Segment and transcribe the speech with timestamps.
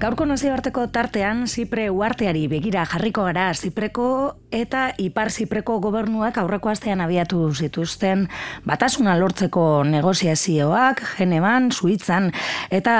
[0.00, 4.04] Gaurko nazioarteko tartean Zipre uarteari begira jarriko gara Zipreko
[4.48, 8.22] eta Ipar Zipreko gobernuak aurreko astean abiatu zituzten.
[8.64, 12.30] Batasuna lortzeko negoziazioak Geneban, Suitzan
[12.72, 12.94] eta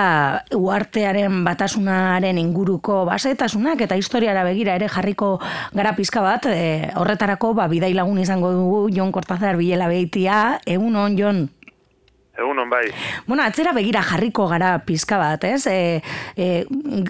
[0.52, 5.38] uartearen batasunaren inguruko basetasunak eta historiara begira ere jarriko
[5.73, 6.51] gara pizka bat.
[6.52, 11.46] E, horretarako ba, bidai lagun izango dugu Jon Kortazar Bilela Beitia, egun on Jon
[12.70, 12.87] bai.
[13.27, 15.66] Bueno, atzera begira jarriko gara pizka bat, ez?
[15.66, 16.02] E,
[16.37, 16.65] e,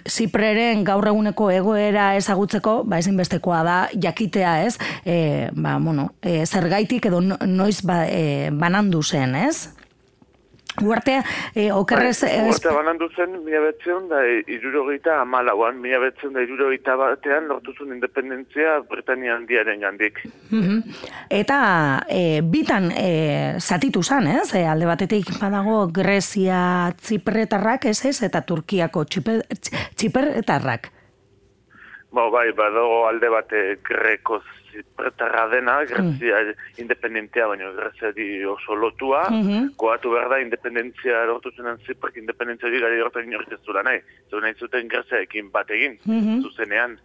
[0.08, 4.78] Zipreren gaur eguneko egoera ezagutzeko, ba, ezinbestekoa da, jakitea, ez?
[5.04, 9.79] E, ba, bueno, e, zergaitik edo noiz ba, e, banandu zen, ez?
[10.84, 11.22] Uartea,
[11.54, 12.20] e, okerrez...
[12.24, 14.20] Bai, uartea banandu zen, mila betzen da,
[14.50, 20.22] irurogeita amalauan, mila betzen da, irurogeita batean, lortuzun independentzia Britania handiaren gandik.
[20.50, 20.80] Mm
[21.30, 21.56] Eta
[22.10, 23.10] e, bitan e,
[23.60, 24.50] zatitu zan, ez?
[24.56, 28.16] E, alde batetik badago Grezia txipretarrak, ez ez?
[28.26, 30.90] Eta Turkiako txipretarrak.
[32.10, 36.80] Ba, bai, badago alde bate grekoz zipretarra dena, Grezia mm.
[36.82, 39.68] independentia, baina Grezia di oso lotua, mm -hmm.
[39.76, 44.00] goatu behar da independentzia lortu zenen ziprek independentzia di gari horretan inork ez zula nahi.
[44.30, 46.98] Zer nahi zuten Grezia bat egin, mm zuzenean.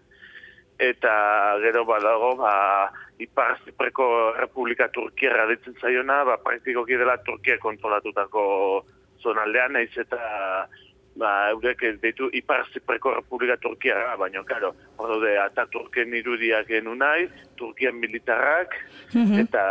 [0.78, 8.86] Eta gero badago, ba, Ipar Zipreko Republika Turkiera ditzen zaiona, ba, praktikoki dela Turkia kontrolatutako
[9.24, 10.68] zonaldean, nahiz eta
[11.16, 16.96] ba, eurek deitu Ipar Zipreko Republika Turkia, baina, karo, hor daude, eta Turken irudiak genu
[17.00, 17.28] nahi,
[17.60, 18.76] Turkian militarrak,
[19.14, 19.46] mhm.
[19.46, 19.64] eta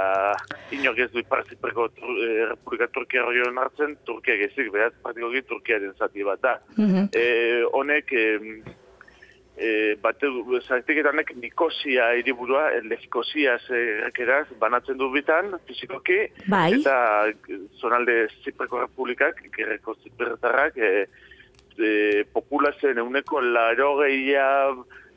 [0.72, 5.92] inok ez du Ipar Zipreko eh, Republika Turkia hori hartzen, Turkia gezik, behaz, praktikoki Turkiaren
[5.98, 6.58] zati bat da.
[6.76, 7.12] Mm
[7.74, 8.24] honek, e,
[9.56, 9.68] e,
[10.02, 10.28] bate,
[10.66, 16.18] zartiketan Nikosia iriburua, Lefikosia zerrekeraz, banatzen du bitan, fizikoki,
[16.50, 16.72] bai.
[16.78, 16.96] eta
[17.80, 21.06] zonalde Zipreko Republikak, gerreko Zipretarrak, e,
[21.78, 24.46] e, populazioen euneko laro gehia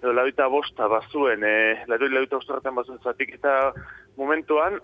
[0.01, 3.73] lauita bosta bazuen, e, laro lauita bosta bazuen zatik eta
[4.18, 4.79] momentuan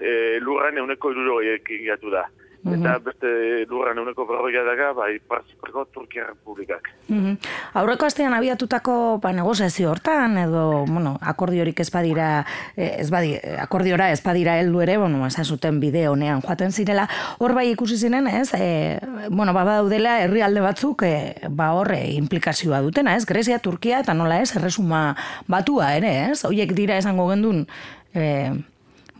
[0.00, 2.26] e, lurran euneko iruro gehiak da.
[2.64, 2.80] -hmm.
[2.80, 3.28] Eta beste
[3.68, 6.90] lurran euneko berroia daga, bai, parzipreko Turkia Republikak.
[7.08, 7.38] -hmm.
[7.74, 14.10] Aurreko astean abiatutako ba, negoziazio hortan, edo, bueno, akordiorik ez badira, eh, ez badi, akordiora
[14.10, 17.08] ez badira heldu ere, bueno, esan zuten bide honean joaten zirela,
[17.38, 18.98] hor bai ikusi ziren, ez, e,
[19.30, 24.40] bueno, ba, daudela herrialde batzuk, e, ba, horre implikazioa dutena, ez, Grezia, Turkia, eta nola
[24.40, 25.16] ez, erresuma
[25.48, 27.66] batua ere, ez, hoiek dira esango gendun,
[28.14, 28.52] e,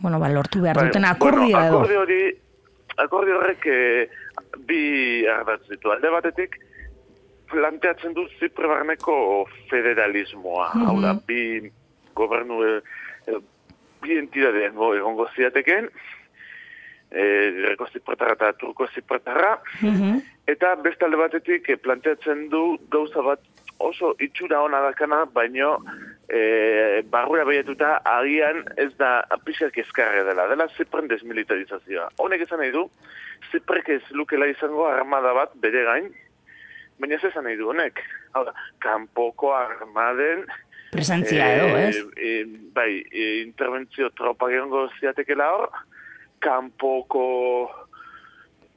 [0.00, 2.43] bueno, ba, lortu behar bai, duten akordioa bueno, akordio hori,
[2.96, 3.78] akordio horrek e,
[4.68, 5.92] bi ardatz ditu.
[5.92, 6.58] Alde batetik,
[7.50, 10.70] planteatzen du zipre barneko federalismoa.
[10.74, 10.88] Mm -hmm.
[10.88, 11.72] Hau da, bi
[12.14, 13.38] gobernu, e,
[14.02, 15.88] bi entidade egongo ziateken,
[17.10, 17.24] e,
[17.62, 23.40] greko zipretarra eta turko zipretarra, mm eta beste alde batetik planteatzen du gauza bat
[23.84, 25.76] oso itxura hona dakana, baino
[26.28, 30.48] e, barrura behietuta agian ez da pixak ezkarre dela.
[30.50, 32.10] Dela zipren desmilitarizazioa.
[32.24, 32.86] Honek esan nahi du,
[33.50, 36.10] ziprek ez lukela izango armada bat bere gain,
[37.00, 38.02] baina ez esan nahi du honek.
[38.34, 40.46] Hau da, kanpoko armaden...
[40.94, 42.02] Presentzia edo, eh, ez?
[42.14, 42.34] E,
[42.74, 45.80] bai, e, interventzio tropa gerongo ziatekela hor,
[46.44, 47.24] kanpoko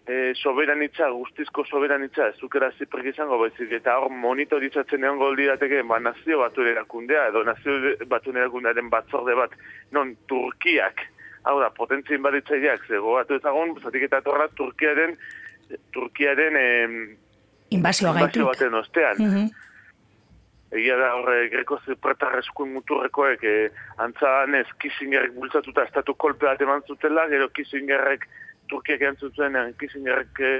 [0.07, 5.83] e, soberanitza, guztizko soberanitza, ez zukera ziprek izango, baizik, eta hor monitorizatzen egon goldi dateke,
[5.89, 9.53] ba, nazio batu erakundea, edo nazio batu erakundearen batzorde bat,
[9.91, 11.03] non Turkiak,
[11.43, 15.17] hau da, potentzien baditzaileak, zego batu ezagun, zatik eta torra Turkiaren,
[15.93, 16.99] Turkiaren, em,
[17.75, 19.17] Inbazio baten ostean.
[19.19, 19.47] Mm
[20.67, 23.51] Egia da horre greko zipretarreskuen muturrekoek e,
[24.03, 28.25] antzan ez Kissingerrek bultzatuta estatu kolpe bat eman zutela, gero Kissingerrek
[28.69, 30.53] Turkiak entzun zuen, Kissingerrek e,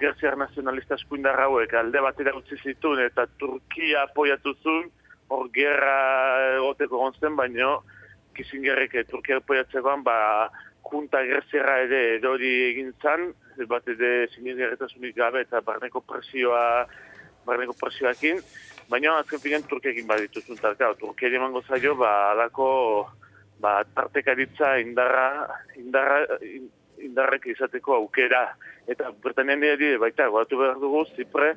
[0.00, 4.90] gerziar nazionalista eskuindar hauek alde batera utzi zituen eta Turkia apoiatu zuen,
[5.32, 5.96] hor gerra
[6.56, 7.76] egoteko gontzen, baina
[8.36, 10.16] Kissingerrek Turkia apoiatzekoan, ba,
[10.86, 13.30] junta gerziarra ere edori egin zan,
[13.70, 16.86] bat ere sinegerretasunik gabe eta barneko presioa,
[17.46, 18.42] barneko presioakin,
[18.90, 20.60] baina azken finean Turkiakin baditu zuen
[21.00, 22.68] Turkia emango zaio, ba, alako,
[23.60, 26.26] ba, tartekaritza indarra, indarra,
[27.02, 28.56] indarrek izateko aukera.
[28.86, 31.54] Eta bertanean dira, baita, goatu behar dugu, zipre,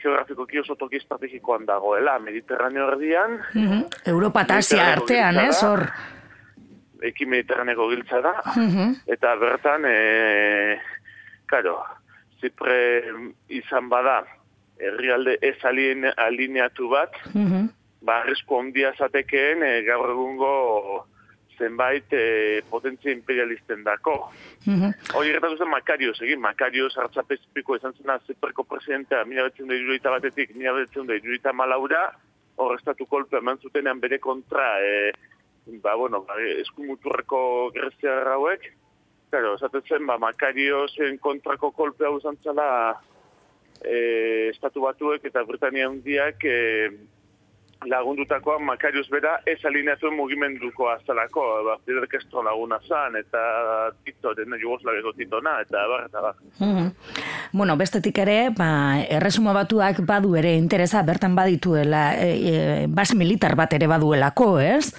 [0.00, 3.38] geografiko oso toki estrategikoan dagoela, Mediterraneo erdian.
[3.54, 5.84] Mm Europa eta Asia artean, ez, hor?
[7.02, 8.34] Eki Mediterraneko giltza da.
[8.56, 8.94] Mhm.
[9.06, 10.78] Eta bertan, e,
[11.46, 11.78] karo,
[12.40, 13.04] zipre
[13.48, 14.24] izan bada,
[14.80, 17.68] herrialde ez alineatu bat, mm -hmm.
[18.02, 21.06] ba, arrizko ondia zatekeen, e, gaur egungo
[21.60, 24.16] zenbait e, potentzia imperialisten dako.
[24.66, 25.14] Mm -hmm.
[25.14, 30.10] Hori gertatu zen Makarios, egin, Makarios hartzapezpiko izan zena zipreko presidentea, mila betzen da irudita
[30.10, 32.02] batetik, mila betzen da irudita malaura,
[32.56, 35.12] hor estatu kolpe eman zutenean bere kontra, e,
[35.82, 36.34] ba, bueno, ba,
[36.64, 38.72] eskumuturreko grezia hauek,
[39.30, 42.66] Claro, esaten zen, ba, Makariosen kontrako kolpe hau zantzala
[43.78, 46.56] e, estatu batuek eta Britania hundiak e,
[47.86, 53.40] lagundutakoa Makarios bera ez alineatuen mugimenduko azalako, ba, Fidel Castro laguna zan, eta
[54.04, 56.40] Tito, dena Jugoslaviko Titona, eta bar, eta bar.
[56.58, 56.90] Mm
[57.52, 63.56] Bueno, bestetik ere, ba, erresuma batuak badu ere interesa, bertan badituela, e, e, bas militar
[63.58, 64.92] bat ere baduelako, ez?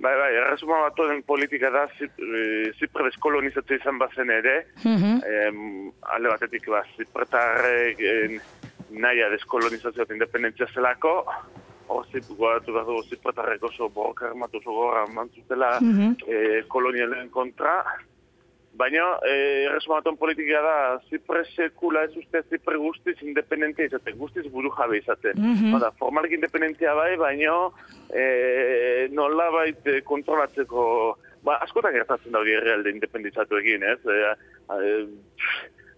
[0.00, 5.92] Bai, bai, erresuma batuen politika da, zipre deskolonizatzea izan bazen ere, mm -hmm.
[6.14, 8.00] alde batetik, ba, zipretarrek
[8.90, 11.26] naia deskolonizazioa independentzia zelako,
[11.88, 16.16] hor zip, guadatu behar dugu zipretarrek oso borroka armatu oso gorra mantzutela mm -hmm.
[16.28, 17.84] eh, kolonialen kontra,
[18.72, 20.76] Baina, eh, erresumaton politika da,
[21.10, 25.36] zipre sekula ez uste zipre guztiz independentia izaten, guztiz buru jabe izaten.
[25.36, 25.98] Mm -hmm.
[25.98, 27.52] formalek independentia bai, baina
[28.14, 34.00] eh, nola bait eh, kontrolatzeko, ba, askotan gertatzen da hori errealde independizatu egin, ez?
[34.06, 34.34] Eh,
[34.78, 35.06] eh,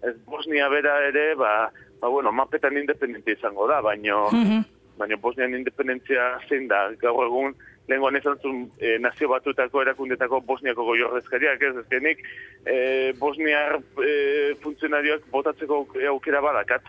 [0.08, 1.70] ez Bosnia bera ere, ba,
[2.00, 4.64] ba bueno, mapetan independentia izango da, baina, mm -hmm.
[4.98, 7.54] Baina Bosnian independentzia zein da, gaur egun,
[7.88, 12.24] lehenko anezan zuen e, nazio batutako erakundetako Bosniako goi horrezkariak, ez ezkenik,
[12.64, 12.76] e,
[13.20, 16.88] Bosniar e, funtzionarioak botatzeko aukera badakat.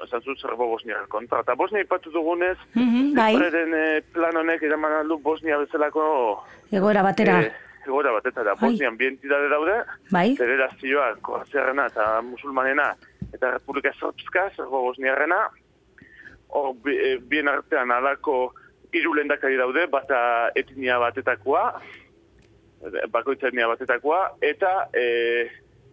[0.00, 1.42] Esan zuen zerbo Bosniar kontra.
[1.44, 6.42] Eta Bosnia ipatu dugunez, mm -hmm, e, plan honek eraman aldu Bosnia bezalako...
[6.72, 7.42] Egoera batera.
[7.42, 7.52] E,
[7.86, 8.54] egoera batera.
[8.60, 10.36] Bosnian bi entidade daude, bai.
[10.36, 12.94] federazioa, korazierrena eta musulmanena,
[13.32, 15.48] eta Republika Srpska, zerbo Bosniarrena,
[16.52, 16.74] hor
[17.28, 18.52] bien artean alako
[18.92, 21.64] hiru lendakari daude, bata etnia batetakoa,
[23.12, 25.04] bakoitza etnia batetakoa, eta e,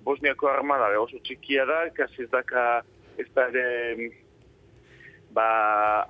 [0.07, 2.81] Bosniako armada oso txikia da, kasi ez daka
[3.19, 4.12] ez da ere
[5.36, 5.48] ba,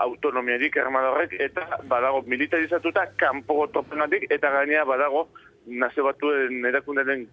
[0.05, 5.27] autonomiarik armada horrek, eta badago militarizatuta kanpo topenatik, eta gainea badago
[5.67, 7.25] nazio batuen erakundaren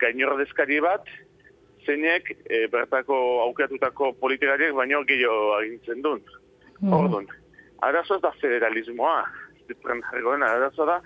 [0.00, 1.06] gainor deskari bat,
[1.86, 3.16] zeinek e, bertako
[3.46, 6.20] aukeratutako politikariak baino gehiago agintzen duen.
[6.82, 6.92] Mm.
[6.92, 7.26] Orduan,
[7.86, 9.22] arazo da federalismoa,
[9.68, 10.98] zipren jargoen, arazo da,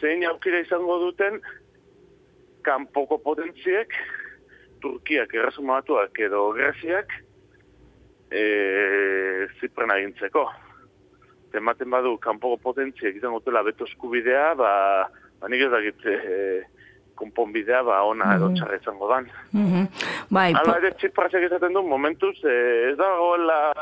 [0.00, 1.40] zein aukira izango duten
[2.64, 3.92] kanpoko potentziek,
[4.84, 7.12] Turkiak, erresumatuak edo Greziak,
[8.30, 8.44] e,
[9.60, 10.44] zipren agintzeko.
[11.54, 14.72] Tematen badu, kanpoko potentziek izango dutela beto eskubidea, ba,
[15.40, 16.62] ba nik ez dakit, e,
[17.14, 18.80] konponbidea ba ona edo mm -hmm.
[18.80, 19.24] izango dan.
[19.52, 19.86] Mm -hmm.
[20.30, 23.72] Bai, Hala ere txipratzak izaten du momentuz, eh, ez da goela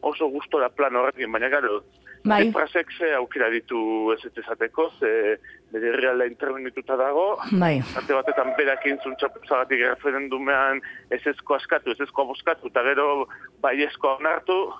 [0.00, 1.82] oso gustora plan horrekin, baina gero,
[2.24, 2.42] bai.
[2.42, 5.38] txipratzak ze aukera ditu ez ez ezateko, ze
[5.72, 7.82] bere reala intervenituta dago, bai.
[7.96, 10.80] arte batetan berak intzun txapuzagatik referendumean
[11.10, 13.28] ez ezko askatu, ez ezko aboskatu, eta gero
[13.62, 14.72] bai ezko onartu,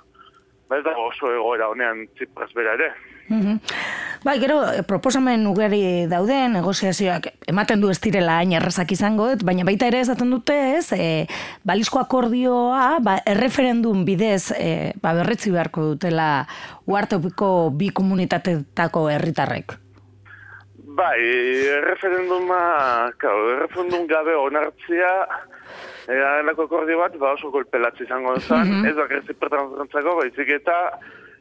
[0.68, 2.90] bai da oso egoera honean txipraz bera ere.
[3.28, 3.58] Mm
[4.26, 9.62] Bai, gero, eh, proposamen ugari daude, negoziazioak ematen du ez direla hain errazak izango, baina
[9.62, 11.28] baita ere esaten dute, ez, e,
[11.62, 16.26] balizko akordioa, ba, erreferendum bidez, e, ba, berretzi beharko dutela
[16.90, 19.76] uartopiko bi komunitatetako herritarrek.
[20.98, 21.20] Bai,
[21.76, 22.58] erreferenduma,
[23.22, 25.12] kau, erreferendum gabe onartzia,
[26.06, 28.90] Era lako akordio bat, ba oso golpelatzi izango zen, mm -hmm.
[28.90, 30.76] ez bakarri zipertan baizik eta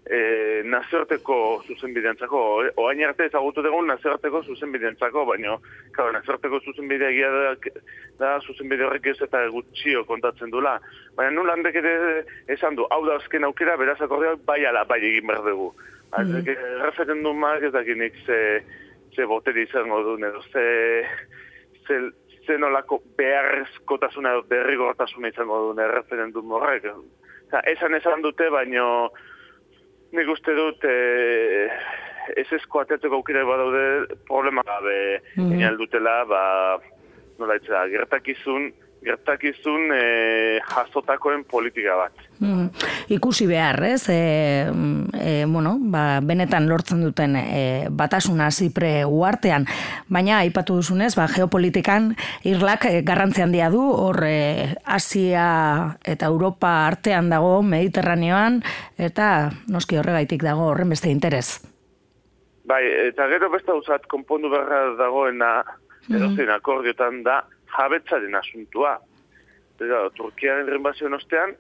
[0.06, 2.42] e, nazioarteko zuzenbideantzako,
[2.82, 5.58] oain arte ezagutu dugu nazioarteko zuzenbideantzako, baina,
[5.96, 7.82] claro, nazioarteko zuzenbidea egia da,
[8.20, 10.78] da zuzenbide horrek ez eta gutxio kontatzen dula.
[11.18, 15.02] Baina nun landek ere esan du, hau da azken aukera, beraz akordeak bai ala, bai
[15.02, 15.74] egin behar dugu.
[16.16, 16.82] Mm -hmm.
[16.86, 18.64] Referendumak ez dakinik ze,
[19.16, 21.06] ze boteri izango du, edo ze,
[21.88, 22.12] ze,
[22.46, 26.84] ze nolako beharrezkotasuna derrigortasuna izango du referendum horrek.
[27.64, 29.12] esan esan dute, baino
[30.16, 31.68] Nik uste dut, e,
[32.40, 35.78] ez ezko atetzeko aukire badaude problema gabe mm -hmm.
[35.78, 36.44] dutela, ba,
[37.40, 38.72] nola etxera, gertakizun,
[39.06, 42.24] gertakizun e, jasotakoen politika bat.
[42.40, 42.70] Mm.
[43.16, 44.10] Ikusi behar, ez?
[44.10, 44.66] E,
[45.22, 49.68] e, bueno, ba, benetan lortzen duten e, batasuna zipre uartean,
[50.10, 52.12] baina aipatu duzunez, ba, geopolitikan
[52.44, 55.48] irlak e, garrantzi handia du, hor e, Asia
[56.04, 58.62] eta Europa artean dago, Mediterraneoan,
[58.98, 61.62] eta noski horregaitik dago horren beste interes.
[62.66, 62.82] Bai,
[63.12, 65.60] eta gero beste usat konpondu beharra dagoena,
[66.10, 67.44] edo mm akordiotan da,
[67.78, 68.98] jabetzaren asuntua.
[69.76, 71.56] Eta, Turkiaren renbazioen ostean,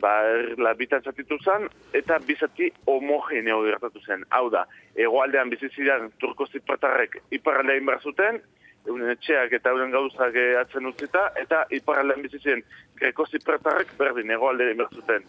[0.00, 0.12] ba,
[0.58, 4.24] la bitan zatitu zen, eta bizati homogeneo gertatu zen.
[4.30, 4.64] Hau da,
[4.96, 8.40] egoaldean bizizidan turko zipratarrek iparraldean behar zuten,
[8.88, 12.62] euren etxeak eta euren gauzak atzen utzita, eta iparraldean bizizien
[13.00, 15.26] greko zipratarrek berdin egoaldean behar zuten.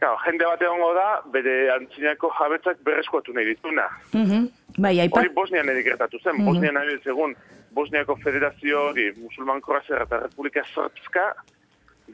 [0.00, 3.86] Kao, jende bat egongo da, bere antzinako jabetzak berreskuatu nahi dituna.
[4.12, 4.48] Mm -hmm.
[4.82, 5.22] Bai, aipat...
[5.22, 6.34] Hori Bosnian edikertatu zen.
[6.34, 6.44] Mm -hmm.
[6.44, 7.36] Bosnian nahi segun
[7.76, 11.26] Bosniako Federazio hori, Musulman Korazera eta Republika Sortzka,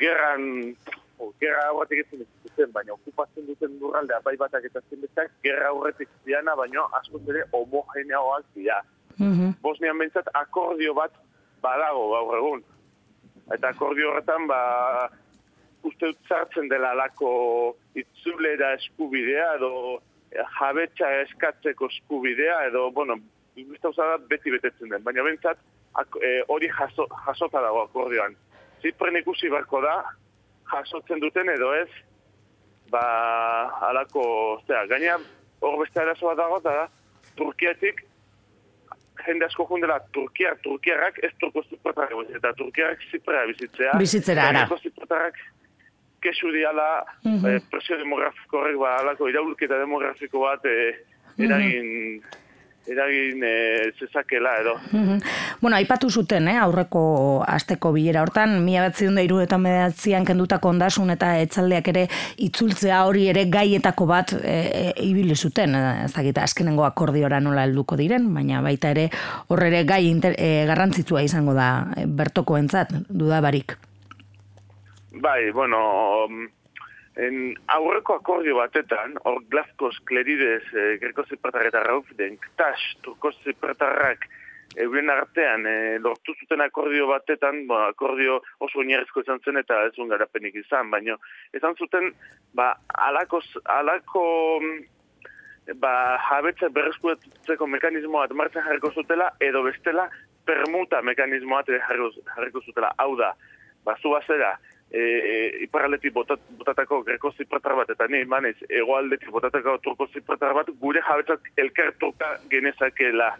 [0.01, 0.75] gerran,
[1.39, 2.27] gerra aurretik ez
[2.57, 7.45] zen, baina okupatzen duten lurraldea bai batak eta zenbetak, gerra aurretik ziana, baina asko zere
[7.53, 8.81] homogeneagoak dira.
[9.19, 9.55] Mm -hmm.
[9.63, 11.13] Bosnian behintzat akordio bat
[11.63, 12.65] badago gaur egun.
[13.55, 14.61] Eta akordio horretan, ba,
[15.83, 19.71] uste dut zartzen dela alako itzulera eskubidea edo
[20.33, 23.19] eh, jabetxa eskatzeko eskubidea edo, bueno,
[23.61, 23.89] uste
[24.29, 25.59] beti betetzen den, baina bentsat
[26.23, 28.37] eh, hori jaso, jasota dago akordioan.
[28.83, 30.03] Zipren ikusi barko da,
[30.73, 31.91] jasotzen duten edo ez,
[32.91, 33.03] ba,
[33.89, 34.25] alako,
[34.67, 35.19] zera, gaina
[35.61, 36.89] hor beste arazoa dago, da,
[37.37, 38.03] Turkiatik,
[39.27, 43.93] jende asko jundela, Turkia, Turkiarrak ez turko zipretarrak, eta Turkiarrak ziprea bizitzea.
[44.01, 44.67] Bizitzera, ara.
[44.83, 45.39] Zipretarrak
[46.23, 47.49] kesu diala mm -hmm.
[47.49, 50.95] eh, presio demografiko horrek ba, alako iraulketa demografiko bat eh,
[51.39, 52.43] eragin mm -hmm
[52.87, 54.77] eragin e, zezakela edo.
[54.93, 55.21] Mm
[55.63, 60.71] Bueno, aipatu zuten, eh, aurreko asteko bilera hortan, mila bat zion da eta medatzean kendutako
[60.71, 64.57] ondasun eta etzaldeak ere itzultzea hori ere gaietako bat e,
[64.89, 69.09] e, ibili zuten, ez dakit, azkenengo akordiora nola helduko diren, baina baita ere
[69.49, 73.79] horre ere gai inter, e, garrantzitsua izango da bertoko entzat, dudabarik.
[75.23, 75.79] Bai, bueno,
[77.17, 83.33] en aurreko akordio batetan, hor glazkoz kleridez e, greko zipratar eta rauf den ktas turko
[83.45, 84.25] zipratarrak
[84.81, 90.09] euren artean e, lortu zuten akordio batetan, bo, akordio oso oinarrizko izan zen eta ez
[90.09, 91.19] garapenik izan, baina
[91.53, 92.13] izan zuten
[92.55, 94.25] ba, alako, alako
[95.77, 100.09] ba, jabetza berreskuetzeko mekanismoa martzen jarriko zutela edo bestela
[100.47, 102.95] permuta mekanismoa jarriko zutela.
[102.99, 103.35] Hau da,
[103.85, 104.57] ba, zera,
[104.93, 110.55] e, e, iparaldetik botat, botatako greko zipratar bat, eta ni manez, egoaldetik botatako turko zipratar
[110.55, 113.33] bat, gure jabetzak elkartuka genezakela.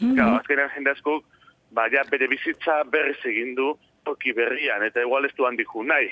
[0.00, 0.38] Mm -hmm.
[0.38, 1.22] azkenean jende asko,
[1.70, 3.72] baina bere bizitza berriz egin du
[4.04, 6.10] toki berrian, eta igual ez du handiku nahi.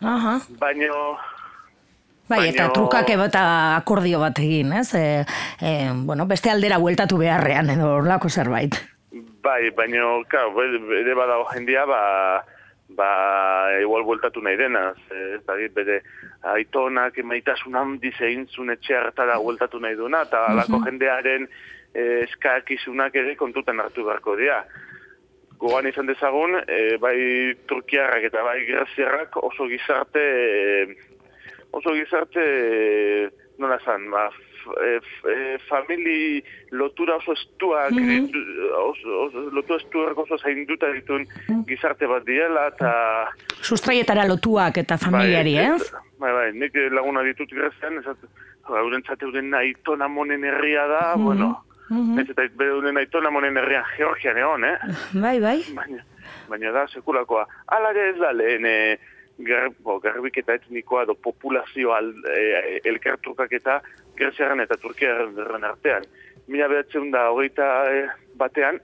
[0.00, 0.40] Aha.
[0.58, 0.88] Baina...
[2.28, 4.94] Bai, eta trukak ebota akordio bat egin, ez?
[4.94, 5.24] E,
[5.60, 8.78] e, bueno, beste aldera bueltatu beharrean, edo orlako zerbait.
[9.42, 12.00] Bai, baina, kau, bere badago jendia, ba,
[12.96, 16.00] ba, igual bueltatu nahi dena, ez da, bere
[16.54, 20.52] aitonak emaitasun handi zein zun etxe hartara bueltatu nahi duna, eta mhm.
[20.52, 21.48] alako jendearen
[21.94, 24.62] eh, eskakizunak ere kontuten hartu beharko dira.
[25.62, 30.96] Gogan izan dezagun, e, bai Turkiarrak eta bai Graziarrak oso gizarte, e,
[31.70, 32.46] oso gizarte,
[33.58, 34.28] nola zan, ba,
[34.84, 35.00] e,
[35.32, 38.30] e, famili lotura oso estuak, mm -hmm.
[38.90, 41.64] oso, oso, lotura estuak oso zainduta ditun mhm.
[41.66, 42.92] gizarte bat diela, eta...
[43.60, 45.92] Sustraietara lotuak eta familiari, bai, ez?
[46.18, 48.06] Bai, bai, nik laguna ditut grezen, ez
[48.68, 51.24] euren zate euren naitona monen herria da, mm -hmm.
[51.24, 52.20] bueno, mm -hmm.
[52.20, 54.78] ez eta euren naitona monen herria Georgian egon, eh?
[55.12, 55.64] Bai, bai.
[55.74, 56.04] Baina,
[56.48, 57.46] baina da, sekulakoa.
[57.66, 58.98] Ala ez da lehen, eh,
[59.38, 63.80] garbiketa etnikoa edo populazio al, e, elkartrukak eta
[64.16, 66.04] Greziaren eta Turkiaren artean.
[66.48, 68.80] Mila behatzen da hogeita e, batean,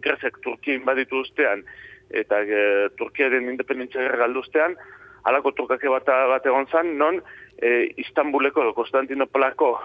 [0.00, 1.64] Greziak Turkien baditu ustean
[2.10, 4.76] eta e, Turkiaren independentzia galduztean,
[5.24, 7.20] alako turkake bat, bat egon zan, non
[7.58, 9.76] e, Istanbuleko Konstantinopolako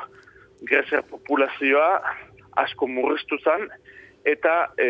[0.67, 2.01] Greziar populazioa
[2.57, 3.67] asko murriztu zan,
[4.25, 4.87] eta e,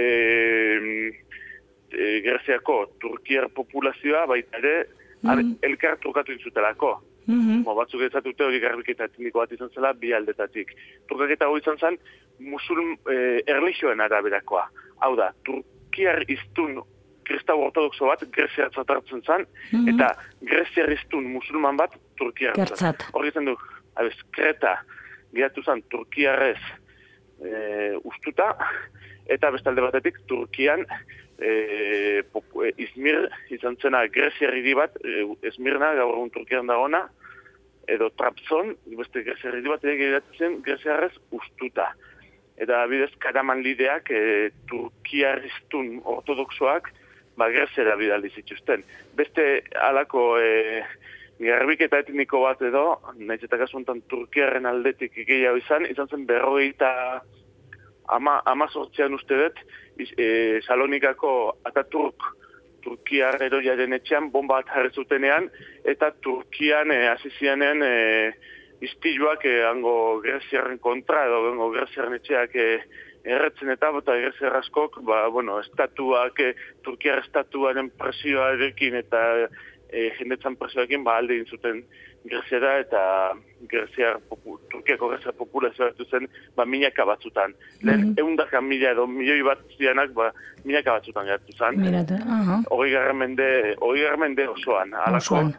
[1.91, 4.87] e, Greziako Turkiar populazioa baita ere
[5.21, 5.55] mm -hmm.
[5.61, 7.01] elkar trukatu intzutelako.
[7.27, 7.75] Mm -hmm.
[7.75, 10.71] batzuk ez zatute hori garbiketa etniko bat izan zela bi aldetatik.
[11.07, 11.97] Turkaketa hori izan zen
[12.39, 14.69] musulm e, erlijioen araberakoa.
[14.99, 16.81] Hau da, Turkiar iztun
[17.23, 19.93] kristau ortodoxo bat Grezia zatartzen zen, mm -hmm.
[19.93, 23.09] eta Grezia iztun musulman bat Turkiar zatartzen.
[23.13, 23.57] Hori izan du,
[23.95, 24.77] abez, kreta
[25.33, 26.59] gehatu zen Turkiarrez
[27.45, 27.49] e,
[28.03, 28.55] ustuta,
[29.25, 30.85] eta bestalde batetik Turkian
[31.39, 37.07] e, e, Izmir izan zena Grezia bat, e, Izmirna gaur egun Turkian dagona,
[37.87, 41.93] edo Trapzon, beste Grezia bat ere geratzen Greziarrez ustuta.
[42.57, 46.89] Eta bidez, karaman lideak e, Turkiarriztun ortodoxoak
[47.37, 48.83] ba, Greziara bidali zituzten.
[49.15, 50.81] Beste alako e,
[51.39, 57.21] garbik eta etniko bat edo, nahiz eta kasuntan Turkiaren aldetik gehiago izan, izan zen berrogeita
[58.07, 59.61] ama, ama sortzean uste dut,
[60.17, 61.31] e, Salonikako
[61.65, 62.33] Ataturk
[62.87, 65.49] Turkiar eroiaren etxean bomba bat jarri zutenean,
[65.83, 67.95] eta Turkian e, azizianen e,
[68.87, 72.67] iztiluak e, ango Greziaren kontra, edo ango Greziaren etxeak e,
[73.27, 76.53] erretzen eta bota Greziar askok, ba, bueno, estatuak, e,
[76.85, 81.83] Turkiar estatuaren presioarekin eta e, jendetzan presioarekin, ba, alde zuten
[82.27, 83.01] Greziara eta
[83.69, 87.53] Greziar, popu, Turkiako Greziar populazioa zen, ba, minaka batzutan.
[87.81, 88.19] Lehen, mm -hmm.
[88.19, 90.31] eundaka mila edo milioi bat zianak, ba,
[90.65, 91.79] minaka batzutan gertu zen.
[91.81, 92.61] Mirate, aha.
[92.69, 93.75] Hori mende,
[94.17, 94.93] mende osoan.
[94.93, 95.51] Alako.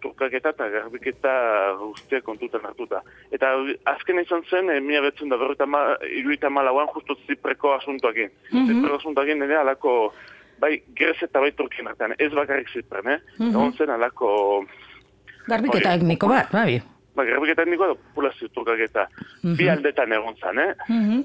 [0.00, 1.32] Turkaketa eta garbiketa
[1.78, 3.02] guztiak kontutan hartuta.
[3.30, 3.46] Eta
[3.84, 8.30] azken izan zen, e, mila betzen da berroita ma, iruita malauan justu zipreko asuntoakin.
[8.52, 8.66] Mm -hmm.
[8.66, 10.14] Zipreko asuntoakin nire alako,
[10.58, 13.20] bai, Grezia eta bai Turkien artean, ez bakarrik zipren, eh?
[13.38, 13.76] Mm -hmm.
[13.76, 14.66] zen alako
[15.48, 16.80] Garbiketa etniko bat, bai.
[17.16, 19.06] Ba, garbiketa etniko da populazio turkaketa.
[19.08, 19.56] Mm -hmm.
[19.56, 20.74] Bi aldetan egon zan, eh?
[20.88, 21.24] Mm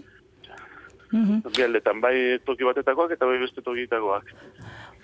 [1.13, 1.41] -hmm.
[1.57, 4.33] Bi aldetan, bai toki batetakoak eta bai beste tokitakoak.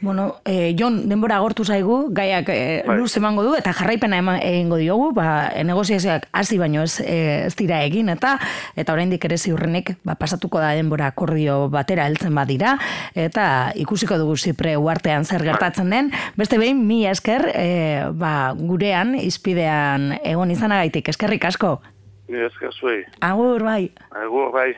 [0.01, 2.98] Bueno, eh, Jon, denbora agortu zaigu, gaiak eh, bai.
[2.98, 7.55] luz emango du, eta jarraipena eman, egingo diogu, ba, negoziazioak hasi baino ez, eh, ez
[7.55, 8.34] dira egin, eta
[8.75, 12.79] eta oraindik ere ziurrenik ba, pasatuko da denbora akordio batera heltzen badira,
[13.13, 13.46] eta
[13.77, 16.12] ikusiko dugu zipre uartean zer gertatzen den.
[16.36, 21.77] Beste behin, mi esker, eh, ba, gurean, izpidean egon izanagaitik, eskerrik asko.
[22.27, 23.03] Ni esker zuei.
[23.22, 23.91] Agur, bai.
[24.10, 24.72] Agur, bai.